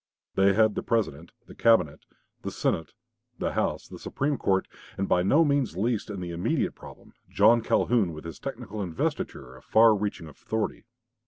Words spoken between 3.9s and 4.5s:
Supreme